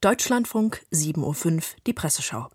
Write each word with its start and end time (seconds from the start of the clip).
Deutschlandfunk 0.00 0.80
7.05 0.92 1.56
Uhr 1.56 1.62
die 1.88 1.92
Presseschau. 1.92 2.46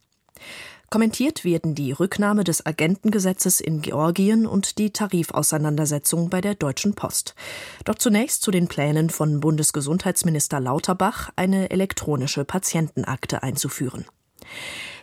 Kommentiert 0.90 1.43
werden 1.43 1.75
die 1.75 1.92
Rücknahme 1.92 2.46
des 2.46 2.66
Agentengesetzes 2.66 3.59
in 3.59 3.81
Georgien 3.81 4.46
und 4.46 4.77
die 4.77 4.92
Tarifauseinandersetzung 4.93 6.29
bei 6.29 6.40
der 6.40 6.56
Deutschen 6.56 6.93
Post. 6.95 7.35
Doch 7.83 7.95
zunächst 7.95 8.43
zu 8.43 8.52
den 8.52 8.70
Plänen 8.70 9.09
von 9.09 9.41
Bundesgesundheitsminister 9.41 10.61
Lauterbach, 10.61 11.32
eine 11.36 11.70
elektronische 11.70 12.45
Patientenakte 12.45 13.44
einzuführen. 13.44 14.05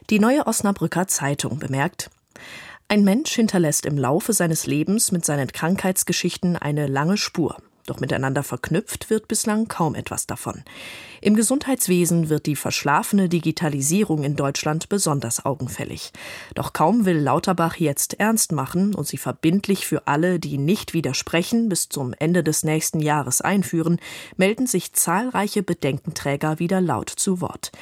Die 0.08 0.18
neue 0.18 0.46
Osnabrücker 0.46 1.08
Zeitung 1.08 1.58
bemerkt, 1.58 2.08
ein 2.88 3.04
Mensch 3.04 3.32
hinterlässt 3.32 3.84
im 3.84 3.98
Laufe 3.98 4.32
seines 4.32 4.66
Lebens 4.66 5.12
mit 5.12 5.26
seinen 5.26 5.52
Krankheitsgeschichten 5.52 6.56
eine 6.56 6.86
lange 6.86 7.18
Spur. 7.18 7.58
Doch 7.90 7.98
miteinander 7.98 8.44
verknüpft 8.44 9.10
wird 9.10 9.26
bislang 9.26 9.66
kaum 9.66 9.96
etwas 9.96 10.28
davon. 10.28 10.62
Im 11.20 11.34
Gesundheitswesen 11.34 12.28
wird 12.28 12.46
die 12.46 12.54
verschlafene 12.54 13.28
Digitalisierung 13.28 14.22
in 14.22 14.36
Deutschland 14.36 14.88
besonders 14.88 15.44
augenfällig. 15.44 16.12
Doch 16.54 16.72
kaum 16.72 17.04
will 17.04 17.18
Lauterbach 17.18 17.74
jetzt 17.74 18.20
ernst 18.20 18.52
machen 18.52 18.94
und 18.94 19.08
sie 19.08 19.16
verbindlich 19.16 19.88
für 19.88 20.06
alle, 20.06 20.38
die 20.38 20.56
nicht 20.56 20.94
widersprechen, 20.94 21.68
bis 21.68 21.88
zum 21.88 22.14
Ende 22.16 22.44
des 22.44 22.62
nächsten 22.62 23.00
Jahres 23.00 23.40
einführen, 23.40 23.98
melden 24.36 24.68
sich 24.68 24.92
zahlreiche 24.92 25.64
Bedenkenträger 25.64 26.60
wieder 26.60 26.80
laut 26.80 27.10
zu 27.10 27.40
Wort. 27.40 27.72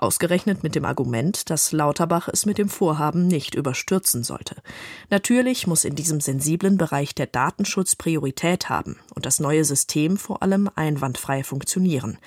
Ausgerechnet 0.00 0.62
mit 0.62 0.76
dem 0.76 0.84
Argument, 0.84 1.50
dass 1.50 1.72
Lauterbach 1.72 2.28
es 2.28 2.46
mit 2.46 2.56
dem 2.56 2.68
Vorhaben 2.68 3.26
nicht 3.26 3.56
überstürzen 3.56 4.22
sollte. 4.22 4.62
Natürlich 5.10 5.66
muss 5.66 5.84
in 5.84 5.96
diesem 5.96 6.20
sensiblen 6.20 6.78
Bereich 6.78 7.16
der 7.16 7.26
Datenschutz 7.26 7.96
Priorität 7.96 8.68
haben 8.68 9.00
und 9.16 9.26
das 9.26 9.40
neue 9.40 9.64
System 9.64 10.16
vor 10.16 10.40
allem 10.44 10.70
einwandfrei 10.76 11.42
funktionieren. 11.42 12.18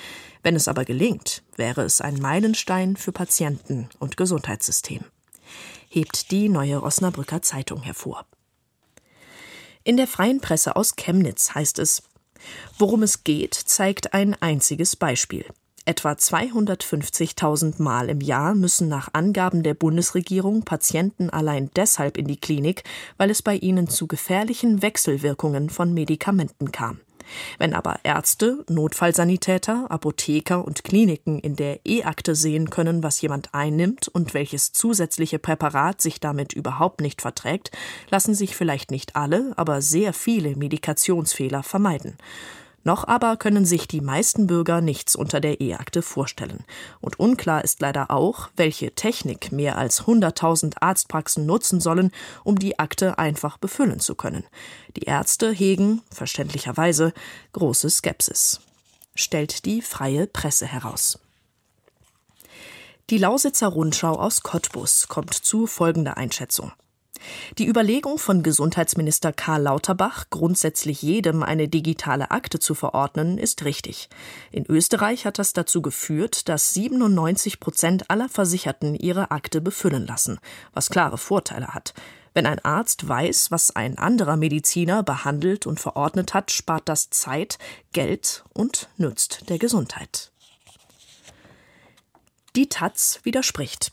Wenn 0.44 0.58
es 0.58 0.68
aber 0.68 0.84
gelingt, 0.84 1.44
wäre 1.56 1.84
es 1.84 2.02
ein 2.02 2.20
Meilenstein 2.20 2.98
für 2.98 3.14
Patienten 3.14 3.88
und 4.00 4.18
Gesundheitssystem. 4.18 5.06
Hebt 5.88 6.30
die 6.32 6.50
neue 6.50 6.84
Osnabrücker 6.84 7.42
Zeitung 7.42 7.84
hervor. 7.84 8.26
In 9.86 9.96
der 9.96 10.08
freien 10.08 10.42
Presse 10.42 10.76
aus 10.76 10.98
Chemnitz 10.98 11.56
heißt 11.56 11.80
es, 11.80 12.04
Worum 12.78 13.04
es 13.04 13.24
geht, 13.24 13.54
zeigt 13.54 14.14
ein 14.14 14.36
einziges 14.42 14.98
Beispiel. 14.98 15.46
Etwa 15.84 16.12
250.000 16.12 17.82
Mal 17.82 18.10
im 18.10 18.22
Jahr 18.22 18.54
müssen 18.54 18.88
nach 18.88 19.10
Angaben 19.14 19.64
der 19.64 19.74
Bundesregierung 19.74 20.62
Patienten 20.62 21.32
allein 21.32 21.72
deshalb 21.76 22.18
in 22.18 22.28
die 22.28 22.40
Klinik, 22.40 22.84
weil 23.18 23.32
es 23.32 23.42
bei 23.42 23.56
ihnen 23.56 23.88
zu 23.88 24.06
gefährlichen 24.06 24.84
Wechselwirkungen 24.84 25.72
von 25.72 25.92
Medikamenten 25.92 26.72
kam. 26.72 27.00
Wenn 27.58 27.74
aber 27.74 28.00
Ärzte, 28.04 28.64
Notfallsanitäter, 28.70 29.90
Apotheker 29.90 30.64
und 30.64 30.84
Kliniken 30.84 31.40
in 31.40 31.56
der 31.56 31.80
E-Akte 31.86 32.36
sehen 32.36 32.70
können, 32.70 33.02
was 33.02 33.22
jemand 33.22 33.54
einnimmt 33.54 34.08
und 34.08 34.36
welches 34.36 34.74
zusätzliche 34.74 35.40
Präparat 35.40 36.02
sich 36.02 36.20
damit 36.20 36.54
überhaupt 36.54 37.02
nicht 37.02 37.22
verträgt, 37.22 37.72
lassen 38.10 38.36
sich 38.36 38.56
vielleicht 38.56 38.92
nicht 38.92 39.16
alle, 39.16 39.54
aber 39.56 39.82
sehr 39.82 40.14
viele 40.14 40.56
Medikationsfehler 40.56 41.64
vermeiden. 41.64 42.18
Noch 42.84 43.08
aber 43.08 43.38
können 43.38 43.66
sich 43.66 43.88
die 43.88 44.02
meisten 44.02 44.48
Bürger 44.48 44.82
nichts 44.82 45.16
unter 45.16 45.40
der 45.40 45.62
E-Akte 45.62 46.02
vorstellen. 46.02 46.64
Und 47.00 47.20
unklar 47.20 47.64
ist 47.64 47.80
leider 47.80 48.10
auch, 48.10 48.50
welche 48.56 48.96
Technik 48.96 49.52
mehr 49.52 49.78
als 49.78 50.04
100.000 50.04 50.78
Arztpraxen 50.82 51.46
nutzen 51.46 51.80
sollen, 51.80 52.12
um 52.44 52.58
die 52.58 52.80
Akte 52.80 53.20
einfach 53.20 53.58
befüllen 53.58 54.00
zu 54.00 54.16
können. 54.16 54.44
Die 54.96 55.04
Ärzte 55.04 55.52
hegen, 55.52 56.02
verständlicherweise, 56.12 57.14
große 57.54 57.90
Skepsis. 57.90 58.62
Stellt 59.14 59.66
die 59.66 59.82
freie 59.82 60.26
Presse 60.26 60.66
heraus. 60.66 61.20
Die 63.12 63.18
Lausitzer 63.18 63.68
Rundschau 63.68 64.16
aus 64.16 64.42
Cottbus 64.42 65.08
kommt 65.08 65.34
zu 65.34 65.68
folgender 65.68 66.18
Einschätzung. 66.18 66.72
Die 67.58 67.68
Überlegung 67.68 68.18
von 68.18 68.44
Gesundheitsminister 68.44 69.34
Karl 69.34 69.64
Lauterbach, 69.64 70.26
grundsätzlich 70.30 71.02
jedem 71.02 71.44
eine 71.44 71.68
digitale 71.68 72.32
Akte 72.32 72.60
zu 72.60 72.76
verordnen, 72.76 73.38
ist 73.38 73.66
richtig. 73.66 74.10
In 74.52 74.66
Österreich 74.66 75.26
hat 75.26 75.40
das 75.40 75.54
dazu 75.54 75.82
geführt, 75.82 76.50
dass 76.50 76.74
97 76.74 77.60
Prozent 77.60 78.10
aller 78.10 78.30
Versicherten 78.30 78.96
ihre 78.96 79.32
Akte 79.32 79.62
befüllen 79.62 80.08
lassen, 80.08 80.40
was 80.74 80.90
klare 80.90 81.18
Vorteile 81.18 81.70
hat. 81.70 81.94
Wenn 82.34 82.46
ein 82.46 82.60
Arzt 82.60 83.08
weiß, 83.08 83.52
was 83.52 83.76
ein 83.76 83.98
anderer 83.98 84.38
Mediziner 84.38 85.04
behandelt 85.04 85.68
und 85.68 85.80
verordnet 85.80 86.34
hat, 86.34 86.52
spart 86.52 86.88
das 86.88 87.10
Zeit, 87.10 87.58
Geld 87.92 88.46
und 88.54 88.88
nützt 88.98 89.50
der 89.50 89.58
Gesundheit. 89.58 90.32
Die 92.56 92.70
Taz 92.70 93.20
widerspricht. 93.24 93.92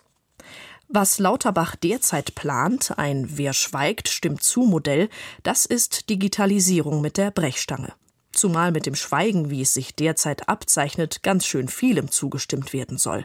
Was 0.90 1.18
Lauterbach 1.18 1.76
derzeit 1.76 2.34
plant, 2.34 2.94
ein 2.96 3.36
Wer 3.36 3.52
schweigt, 3.52 4.08
stimmt 4.08 4.42
zu 4.42 4.62
Modell, 4.62 5.10
das 5.42 5.66
ist 5.66 6.08
Digitalisierung 6.08 7.02
mit 7.02 7.18
der 7.18 7.30
Brechstange. 7.30 7.92
Zumal 8.32 8.72
mit 8.72 8.86
dem 8.86 8.94
Schweigen, 8.94 9.50
wie 9.50 9.60
es 9.60 9.74
sich 9.74 9.94
derzeit 9.94 10.48
abzeichnet, 10.48 11.22
ganz 11.22 11.44
schön 11.44 11.68
vielem 11.68 12.10
zugestimmt 12.10 12.72
werden 12.72 12.96
soll. 12.96 13.24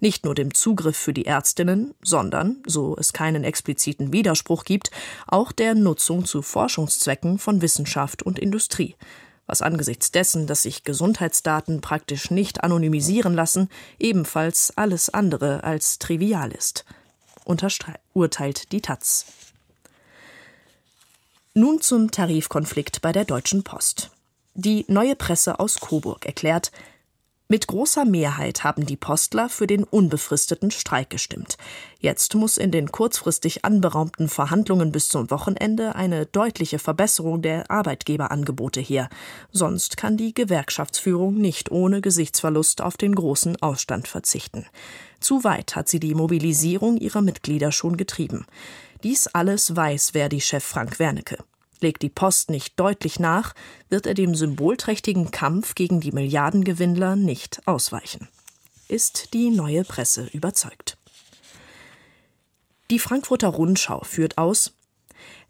Nicht 0.00 0.24
nur 0.24 0.34
dem 0.34 0.54
Zugriff 0.54 0.96
für 0.96 1.12
die 1.12 1.24
Ärztinnen, 1.24 1.94
sondern, 2.02 2.64
so 2.66 2.96
es 2.98 3.12
keinen 3.12 3.44
expliziten 3.44 4.12
Widerspruch 4.12 4.64
gibt, 4.64 4.90
auch 5.28 5.52
der 5.52 5.76
Nutzung 5.76 6.24
zu 6.24 6.42
Forschungszwecken 6.42 7.38
von 7.38 7.62
Wissenschaft 7.62 8.24
und 8.24 8.40
Industrie 8.40 8.96
was 9.46 9.60
angesichts 9.60 10.10
dessen, 10.10 10.46
dass 10.46 10.62
sich 10.62 10.84
Gesundheitsdaten 10.84 11.82
praktisch 11.82 12.30
nicht 12.30 12.64
anonymisieren 12.64 13.34
lassen, 13.34 13.68
ebenfalls 13.98 14.72
alles 14.74 15.10
andere 15.10 15.64
als 15.64 15.98
trivial 15.98 16.50
ist 16.50 16.86
urteilt 17.44 18.72
die 18.72 18.80
Taz. 18.80 19.26
Nun 21.54 21.80
zum 21.80 22.10
Tarifkonflikt 22.10 23.00
bei 23.00 23.12
der 23.12 23.24
Deutschen 23.24 23.62
Post. 23.62 24.10
Die 24.54 24.84
neue 24.88 25.14
Presse 25.16 25.60
aus 25.60 25.78
Coburg 25.80 26.26
erklärt, 26.26 26.72
mit 27.54 27.68
großer 27.68 28.04
Mehrheit 28.04 28.64
haben 28.64 28.84
die 28.84 28.96
Postler 28.96 29.48
für 29.48 29.68
den 29.68 29.84
unbefristeten 29.84 30.72
Streik 30.72 31.08
gestimmt. 31.08 31.56
Jetzt 32.00 32.34
muss 32.34 32.58
in 32.58 32.72
den 32.72 32.90
kurzfristig 32.90 33.64
anberaumten 33.64 34.28
Verhandlungen 34.28 34.90
bis 34.90 35.08
zum 35.08 35.30
Wochenende 35.30 35.94
eine 35.94 36.26
deutliche 36.26 36.80
Verbesserung 36.80 37.42
der 37.42 37.70
Arbeitgeberangebote 37.70 38.80
her. 38.80 39.08
Sonst 39.52 39.96
kann 39.96 40.16
die 40.16 40.34
Gewerkschaftsführung 40.34 41.36
nicht 41.36 41.70
ohne 41.70 42.00
Gesichtsverlust 42.00 42.80
auf 42.80 42.96
den 42.96 43.14
großen 43.14 43.62
Ausstand 43.62 44.08
verzichten. 44.08 44.66
Zu 45.20 45.44
weit 45.44 45.76
hat 45.76 45.88
sie 45.88 46.00
die 46.00 46.16
Mobilisierung 46.16 46.96
ihrer 46.96 47.22
Mitglieder 47.22 47.70
schon 47.70 47.96
getrieben. 47.96 48.46
Dies 49.04 49.28
alles 49.28 49.76
weiß 49.76 50.10
Verdi-Chef 50.10 50.64
Frank 50.64 50.98
Wernicke. 50.98 51.38
Legt 51.80 52.02
die 52.02 52.08
Post 52.08 52.50
nicht 52.50 52.78
deutlich 52.78 53.18
nach, 53.18 53.54
wird 53.88 54.06
er 54.06 54.14
dem 54.14 54.34
symbolträchtigen 54.34 55.30
Kampf 55.30 55.74
gegen 55.74 56.00
die 56.00 56.12
Milliardengewinnler 56.12 57.16
nicht 57.16 57.60
ausweichen. 57.66 58.28
Ist 58.88 59.34
die 59.34 59.50
neue 59.50 59.84
Presse 59.84 60.28
überzeugt. 60.32 60.96
Die 62.90 62.98
Frankfurter 62.98 63.48
Rundschau 63.48 64.04
führt 64.04 64.38
aus 64.38 64.72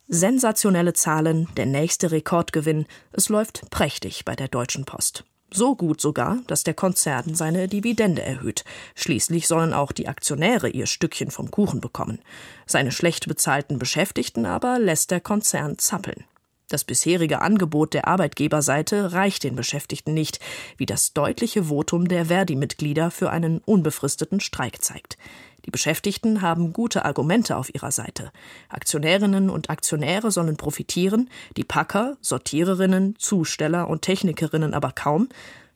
Sensationelle 0.06 0.92
Zahlen, 0.92 1.48
der 1.56 1.66
nächste 1.66 2.10
Rekordgewinn, 2.10 2.86
es 3.12 3.30
läuft 3.30 3.70
prächtig 3.70 4.24
bei 4.24 4.36
der 4.36 4.48
Deutschen 4.48 4.84
Post. 4.84 5.24
So 5.52 5.76
gut 5.76 6.00
sogar, 6.00 6.38
dass 6.46 6.64
der 6.64 6.74
Konzern 6.74 7.34
seine 7.34 7.68
Dividende 7.68 8.22
erhöht. 8.22 8.64
Schließlich 8.94 9.46
sollen 9.46 9.72
auch 9.72 9.92
die 9.92 10.08
Aktionäre 10.08 10.68
ihr 10.68 10.86
Stückchen 10.86 11.30
vom 11.30 11.50
Kuchen 11.50 11.80
bekommen. 11.80 12.18
Seine 12.66 12.90
schlecht 12.90 13.28
bezahlten 13.28 13.78
Beschäftigten 13.78 14.46
aber 14.46 14.78
lässt 14.78 15.10
der 15.10 15.20
Konzern 15.20 15.78
zappeln. 15.78 16.24
Das 16.68 16.82
bisherige 16.82 17.42
Angebot 17.42 17.92
der 17.92 18.08
Arbeitgeberseite 18.08 19.12
reicht 19.12 19.44
den 19.44 19.54
Beschäftigten 19.54 20.14
nicht, 20.14 20.40
wie 20.78 20.86
das 20.86 21.12
deutliche 21.12 21.64
Votum 21.64 22.08
der 22.08 22.26
Verdi-Mitglieder 22.26 23.10
für 23.10 23.30
einen 23.30 23.58
unbefristeten 23.58 24.40
Streik 24.40 24.82
zeigt. 24.82 25.18
Die 25.64 25.70
Beschäftigten 25.70 26.42
haben 26.42 26.72
gute 26.72 27.04
Argumente 27.04 27.56
auf 27.56 27.74
ihrer 27.74 27.90
Seite. 27.90 28.32
Aktionärinnen 28.68 29.48
und 29.48 29.70
Aktionäre 29.70 30.30
sollen 30.30 30.56
profitieren, 30.56 31.30
die 31.56 31.64
Packer, 31.64 32.16
Sortiererinnen, 32.20 33.16
Zusteller 33.18 33.88
und 33.88 34.02
Technikerinnen 34.02 34.74
aber 34.74 34.92
kaum. 34.92 35.28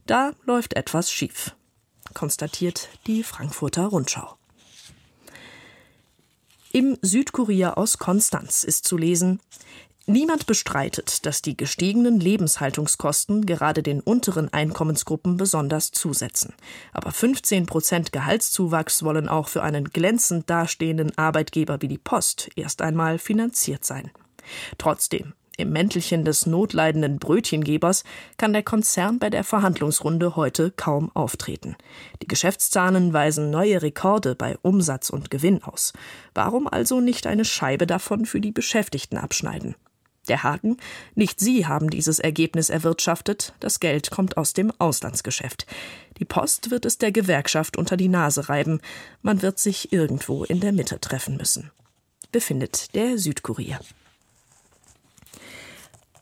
Da 0.06 0.32
läuft 0.44 0.74
etwas 0.74 1.10
schief, 1.10 1.54
konstatiert 2.14 2.88
die 3.06 3.22
Frankfurter 3.22 3.86
Rundschau. 3.86 4.36
Im 6.70 6.98
Südkurier 7.00 7.78
aus 7.78 7.96
Konstanz 7.96 8.62
ist 8.62 8.86
zu 8.86 8.98
lesen, 8.98 9.40
Niemand 10.10 10.46
bestreitet, 10.46 11.26
dass 11.26 11.42
die 11.42 11.54
gestiegenen 11.54 12.18
Lebenshaltungskosten 12.18 13.44
gerade 13.44 13.82
den 13.82 14.00
unteren 14.00 14.50
Einkommensgruppen 14.50 15.36
besonders 15.36 15.92
zusetzen. 15.92 16.54
Aber 16.94 17.12
15 17.12 17.66
Prozent 17.66 18.10
Gehaltszuwachs 18.10 19.02
wollen 19.02 19.28
auch 19.28 19.48
für 19.48 19.62
einen 19.62 19.84
glänzend 19.84 20.48
dastehenden 20.48 21.16
Arbeitgeber 21.18 21.82
wie 21.82 21.88
die 21.88 21.98
Post 21.98 22.48
erst 22.56 22.80
einmal 22.80 23.18
finanziert 23.18 23.84
sein. 23.84 24.10
Trotzdem, 24.78 25.34
Im 25.58 25.72
Mäntelchen 25.72 26.24
des 26.24 26.46
notleidenden 26.46 27.18
Brötchengebers 27.18 28.02
kann 28.38 28.54
der 28.54 28.62
Konzern 28.62 29.18
bei 29.18 29.28
der 29.28 29.44
Verhandlungsrunde 29.44 30.36
heute 30.36 30.70
kaum 30.70 31.10
auftreten. 31.14 31.76
Die 32.22 32.28
Geschäftszahlen 32.28 33.12
weisen 33.12 33.50
neue 33.50 33.82
Rekorde 33.82 34.34
bei 34.34 34.56
Umsatz 34.62 35.10
und 35.10 35.30
Gewinn 35.30 35.62
aus. 35.64 35.92
Warum 36.32 36.66
also 36.66 37.00
nicht 37.00 37.26
eine 37.26 37.44
Scheibe 37.44 37.86
davon 37.86 38.24
für 38.24 38.40
die 38.40 38.52
Beschäftigten 38.52 39.18
abschneiden? 39.18 39.74
Der 40.28 40.42
Haken, 40.42 40.76
nicht 41.14 41.40
Sie 41.40 41.66
haben 41.66 41.90
dieses 41.90 42.18
Ergebnis 42.18 42.70
erwirtschaftet, 42.70 43.54
das 43.60 43.80
Geld 43.80 44.10
kommt 44.10 44.36
aus 44.36 44.52
dem 44.52 44.72
Auslandsgeschäft. 44.78 45.66
Die 46.18 46.24
Post 46.24 46.70
wird 46.70 46.84
es 46.84 46.98
der 46.98 47.12
Gewerkschaft 47.12 47.76
unter 47.76 47.96
die 47.96 48.08
Nase 48.08 48.48
reiben, 48.48 48.80
man 49.22 49.42
wird 49.42 49.58
sich 49.58 49.92
irgendwo 49.92 50.44
in 50.44 50.60
der 50.60 50.72
Mitte 50.72 51.00
treffen 51.00 51.36
müssen. 51.36 51.70
Befindet 52.30 52.94
der 52.94 53.18
Südkurier. 53.18 53.80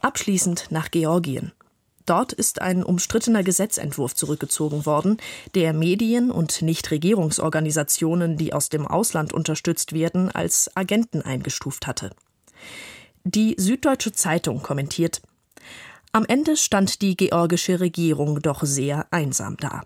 Abschließend 0.03 0.67
nach 0.71 0.91
Georgien. 0.91 1.53
Dort 2.05 2.33
ist 2.33 2.63
ein 2.63 2.85
umstrittener 2.85 3.43
Gesetzentwurf 3.43 4.15
zurückgezogen 4.15 4.87
worden, 4.87 5.17
der 5.57 5.73
Medien 5.73 6.31
und 6.31 6.63
Nichtregierungsorganisationen, 6.63 8.37
die 8.37 8.53
aus 8.53 8.69
dem 8.69 8.87
Ausland 8.87 9.33
unterstützt 9.33 9.93
werden, 9.93 10.31
als 10.31 10.71
Agenten 10.77 11.23
eingestuft 11.23 11.89
hatte. 11.89 12.11
Die 13.29 13.57
Süddeutsche 13.59 14.13
Zeitung 14.13 14.63
kommentiert 14.63 15.21
Am 16.13 16.25
Ende 16.27 16.57
stand 16.57 17.03
die 17.03 17.17
georgische 17.17 17.81
Regierung 17.81 18.41
doch 18.41 18.63
sehr 18.63 19.09
einsam 19.11 19.57
da. 19.57 19.83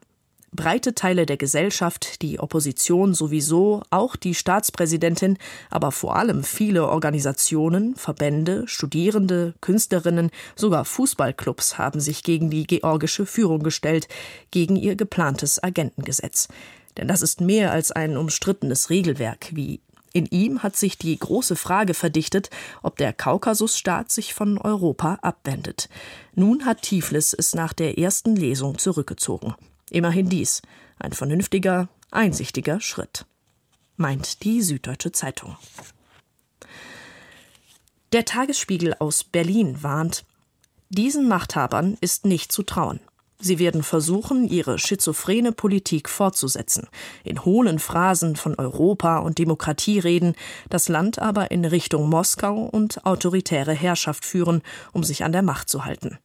Breite 0.52 0.94
Teile 0.94 1.24
der 1.24 1.38
Gesellschaft, 1.38 2.20
die 2.20 2.38
Opposition 2.38 3.14
sowieso, 3.14 3.82
auch 3.88 4.16
die 4.16 4.34
Staatspräsidentin, 4.34 5.38
aber 5.70 5.90
vor 5.90 6.16
allem 6.16 6.44
viele 6.44 6.86
Organisationen, 6.86 7.96
Verbände, 7.96 8.64
Studierende, 8.66 9.54
Künstlerinnen, 9.62 10.30
sogar 10.54 10.84
Fußballclubs 10.84 11.78
haben 11.78 12.00
sich 12.00 12.22
gegen 12.22 12.50
die 12.50 12.66
georgische 12.66 13.24
Führung 13.24 13.62
gestellt, 13.62 14.06
gegen 14.50 14.76
ihr 14.76 14.96
geplantes 14.96 15.62
Agentengesetz. 15.62 16.48
Denn 16.98 17.08
das 17.08 17.22
ist 17.22 17.40
mehr 17.40 17.72
als 17.72 17.90
ein 17.90 18.18
umstrittenes 18.18 18.90
Regelwerk, 18.90 19.48
wie 19.52 19.80
in 20.12 20.26
ihm 20.26 20.62
hat 20.62 20.76
sich 20.76 20.98
die 20.98 21.16
große 21.16 21.56
Frage 21.56 21.94
verdichtet, 21.94 22.50
ob 22.82 22.96
der 22.96 23.12
Kaukasusstaat 23.12 24.10
sich 24.10 24.34
von 24.34 24.58
Europa 24.58 25.18
abwendet. 25.22 25.88
Nun 26.34 26.64
hat 26.64 26.82
Tiflis 26.82 27.32
es 27.32 27.54
nach 27.54 27.72
der 27.72 27.98
ersten 27.98 28.34
Lesung 28.34 28.78
zurückgezogen. 28.78 29.54
Immerhin 29.90 30.28
dies, 30.28 30.62
ein 30.98 31.12
vernünftiger, 31.12 31.88
einsichtiger 32.10 32.80
Schritt, 32.80 33.24
meint 33.96 34.42
die 34.42 34.62
Süddeutsche 34.62 35.12
Zeitung. 35.12 35.56
Der 38.12 38.24
Tagesspiegel 38.24 38.94
aus 38.94 39.22
Berlin 39.22 39.82
warnt, 39.82 40.24
diesen 40.88 41.28
Machthabern 41.28 41.96
ist 42.00 42.24
nicht 42.24 42.50
zu 42.50 42.64
trauen. 42.64 42.98
Sie 43.42 43.58
werden 43.58 43.82
versuchen, 43.82 44.46
ihre 44.46 44.78
schizophrene 44.78 45.52
Politik 45.52 46.10
fortzusetzen, 46.10 46.88
in 47.24 47.44
hohlen 47.44 47.78
Phrasen 47.78 48.36
von 48.36 48.54
Europa 48.54 49.18
und 49.18 49.38
Demokratie 49.38 49.98
reden, 49.98 50.34
das 50.68 50.88
Land 50.88 51.18
aber 51.18 51.50
in 51.50 51.64
Richtung 51.64 52.10
Moskau 52.10 52.68
und 52.70 53.06
autoritäre 53.06 53.72
Herrschaft 53.72 54.26
führen, 54.26 54.60
um 54.92 55.04
sich 55.04 55.24
an 55.24 55.32
der 55.32 55.42
Macht 55.42 55.70
zu 55.70 55.86
halten. 55.86 56.18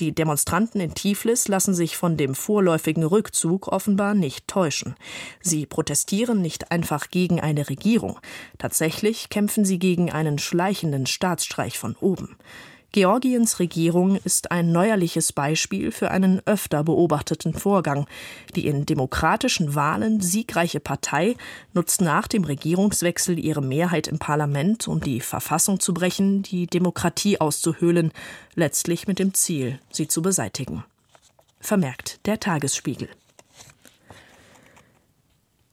Die 0.00 0.14
Demonstranten 0.14 0.80
in 0.80 0.94
Tiflis 0.94 1.48
lassen 1.48 1.74
sich 1.74 1.96
von 1.96 2.16
dem 2.16 2.36
vorläufigen 2.36 3.02
Rückzug 3.02 3.66
offenbar 3.66 4.14
nicht 4.14 4.46
täuschen. 4.46 4.94
Sie 5.40 5.66
protestieren 5.66 6.40
nicht 6.40 6.70
einfach 6.70 7.08
gegen 7.08 7.40
eine 7.40 7.68
Regierung. 7.68 8.20
Tatsächlich 8.58 9.28
kämpfen 9.28 9.64
sie 9.64 9.80
gegen 9.80 10.12
einen 10.12 10.38
schleichenden 10.38 11.06
Staatsstreich 11.06 11.78
von 11.78 11.96
oben. 11.96 12.36
Georgiens 12.90 13.58
Regierung 13.58 14.16
ist 14.16 14.50
ein 14.50 14.72
neuerliches 14.72 15.34
Beispiel 15.34 15.92
für 15.92 16.10
einen 16.10 16.40
öfter 16.46 16.82
beobachteten 16.82 17.52
Vorgang. 17.52 18.06
Die 18.56 18.66
in 18.66 18.86
demokratischen 18.86 19.74
Wahlen 19.74 20.22
siegreiche 20.22 20.80
Partei 20.80 21.36
nutzt 21.74 22.00
nach 22.00 22.28
dem 22.28 22.44
Regierungswechsel 22.44 23.38
ihre 23.38 23.60
Mehrheit 23.60 24.08
im 24.08 24.18
Parlament, 24.18 24.88
um 24.88 25.00
die 25.00 25.20
Verfassung 25.20 25.80
zu 25.80 25.92
brechen, 25.92 26.42
die 26.42 26.66
Demokratie 26.66 27.38
auszuhöhlen, 27.38 28.10
letztlich 28.54 29.06
mit 29.06 29.18
dem 29.18 29.34
Ziel, 29.34 29.78
sie 29.90 30.08
zu 30.08 30.22
beseitigen. 30.22 30.82
Vermerkt 31.60 32.26
der 32.26 32.40
Tagesspiegel. 32.40 33.10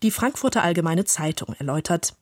Die 0.04 0.12
Frankfurter 0.12 0.64
Allgemeine 0.64 1.06
Zeitung 1.06 1.56
erläutert, 1.58 2.14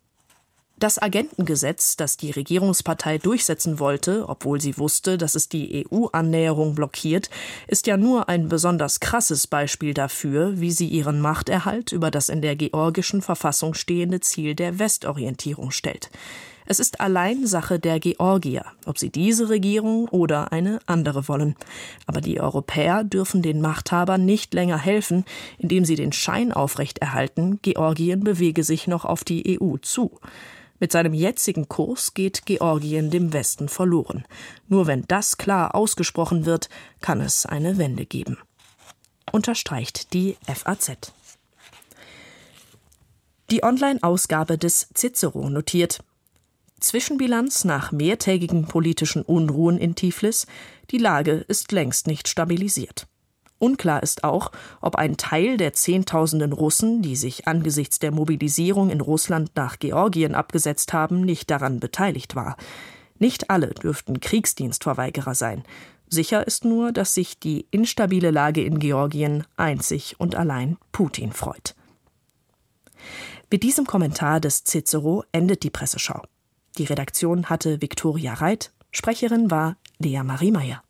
das 0.84 1.02
Agentengesetz, 1.02 1.96
das 1.96 2.18
die 2.18 2.32
Regierungspartei 2.32 3.18
durchsetzen 3.18 3.80
wollte, 3.80 4.28
obwohl 4.28 4.60
sie 4.60 4.78
wusste, 4.78 5.18
dass 5.18 5.34
es 5.34 5.48
die 5.48 5.88
EU-Annäherung 5.90 6.76
blockiert, 6.76 7.30
ist 7.68 7.88
ja 7.88 7.96
nur 7.96 8.28
ein 8.28 8.50
besonders 8.50 9.00
krasses 9.00 9.48
Beispiel 9.48 9.94
dafür, 9.94 10.60
wie 10.60 10.72
sie 10.72 10.90
ihren 10.90 11.22
Machterhalt 11.22 11.94
über 11.94 12.12
das 12.12 12.28
in 12.28 12.42
der 12.42 12.58
georgischen 12.58 13.22
Verfassung 13.22 13.76
stehende 13.76 14.20
Ziel 14.20 14.56
der 14.56 14.78
Westorientierung 14.78 15.72
stellt. 15.72 16.10
Es 16.66 16.82
ist 16.82 17.00
allein 17.00 17.48
Sache 17.48 17.80
der 17.80 18.02
Georgier, 18.02 18.66
ob 18.86 18.98
sie 18.98 19.10
diese 19.10 19.48
Regierung 19.48 20.10
oder 20.10 20.52
eine 20.52 20.80
andere 20.86 21.30
wollen. 21.30 21.56
Aber 22.08 22.20
die 22.20 22.42
Europäer 22.42 23.06
dürfen 23.06 23.42
den 23.42 23.62
Machthabern 23.62 24.26
nicht 24.26 24.54
länger 24.54 24.80
helfen, 24.80 25.24
indem 25.60 25.86
sie 25.86 25.96
den 25.96 26.12
Schein 26.12 26.52
aufrechterhalten, 26.52 27.60
Georgien 27.62 28.26
bewege 28.26 28.66
sich 28.66 28.88
noch 28.88 29.06
auf 29.06 29.24
die 29.24 29.58
EU 29.62 29.78
zu. 29.78 30.20
Mit 30.84 30.92
seinem 30.92 31.14
jetzigen 31.14 31.70
Kurs 31.70 32.14
geht 32.14 32.46
Georgien 32.46 33.10
dem 33.10 33.32
Westen 33.32 33.70
verloren. 33.70 34.26
Nur 34.68 34.86
wenn 34.86 35.06
das 35.08 35.38
klar 35.38 35.76
ausgesprochen 35.76 36.46
wird, 36.46 36.68
kann 37.00 37.22
es 37.22 37.46
eine 37.46 37.78
Wende 37.78 38.06
geben. 38.06 38.38
Unterstreicht 39.32 40.12
die 40.12 40.36
FAZ. 40.46 41.14
Die 43.50 43.64
Online-Ausgabe 43.64 44.58
des 44.58 44.90
Cicero 44.94 45.50
notiert 45.50 46.04
Zwischenbilanz 46.82 47.64
nach 47.64 47.94
mehrtägigen 47.94 48.66
politischen 48.66 49.22
Unruhen 49.22 49.78
in 49.78 49.96
Tiflis, 49.96 50.48
die 50.92 50.98
Lage 50.98 51.46
ist 51.48 51.72
längst 51.72 52.08
nicht 52.08 52.28
stabilisiert. 52.28 53.08
Unklar 53.64 54.04
ist 54.04 54.26
auch, 54.26 54.52
ob 54.82 54.98
ein 54.98 55.16
Teil 55.16 55.56
der 55.56 55.72
Zehntausenden 55.72 56.52
Russen, 56.52 57.02
die 57.02 57.16
sich 57.16 57.48
angesichts 57.48 57.98
der 57.98 58.12
Mobilisierung 58.12 58.90
in 58.90 59.00
Russland 59.00 59.52
nach 59.56 59.80
Georgien 59.80 60.36
abgesetzt 60.36 60.92
haben, 60.92 61.22
nicht 61.22 61.50
daran 61.50 61.80
beteiligt 61.80 62.36
war. 62.36 62.58
Nicht 63.20 63.50
alle 63.50 63.68
dürften 63.68 64.20
Kriegsdienstverweigerer 64.20 65.34
sein. 65.34 65.64
Sicher 66.10 66.46
ist 66.46 66.66
nur, 66.66 66.92
dass 66.92 67.14
sich 67.14 67.40
die 67.40 67.66
instabile 67.72 68.32
Lage 68.32 68.62
in 68.62 68.80
Georgien 68.80 69.46
einzig 69.56 70.16
und 70.18 70.36
allein 70.36 70.76
Putin 70.92 71.32
freut. 71.32 71.74
Mit 73.50 73.64
diesem 73.64 73.86
Kommentar 73.86 74.42
des 74.42 74.66
Cicero 74.66 75.24
endet 75.32 75.64
die 75.64 75.70
Presseschau. 75.70 76.22
Die 76.78 76.84
Redaktion 76.84 77.50
hatte 77.50 77.82
Viktoria 77.82 78.34
Reit, 78.34 78.74
Sprecherin 78.92 79.50
war 79.50 79.78
Lea 80.00 80.22
Marie 80.22 80.52
Meyer. 80.52 80.84